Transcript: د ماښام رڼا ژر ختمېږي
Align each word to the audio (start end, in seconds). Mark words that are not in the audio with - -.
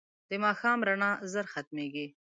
د 0.29 0.31
ماښام 0.45 0.79
رڼا 0.87 1.11
ژر 1.31 1.45
ختمېږي 1.53 2.05